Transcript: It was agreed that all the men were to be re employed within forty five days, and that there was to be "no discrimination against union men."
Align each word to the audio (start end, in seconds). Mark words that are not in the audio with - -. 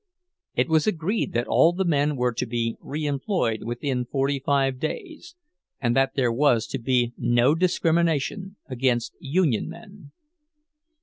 It 0.55 0.67
was 0.67 0.87
agreed 0.87 1.31
that 1.33 1.45
all 1.45 1.73
the 1.73 1.85
men 1.85 2.15
were 2.15 2.33
to 2.33 2.47
be 2.47 2.75
re 2.81 3.05
employed 3.05 3.61
within 3.61 4.03
forty 4.07 4.39
five 4.39 4.79
days, 4.79 5.35
and 5.79 5.95
that 5.95 6.15
there 6.15 6.33
was 6.33 6.65
to 6.69 6.79
be 6.79 7.13
"no 7.19 7.53
discrimination 7.53 8.55
against 8.67 9.13
union 9.19 9.69
men." 9.69 10.09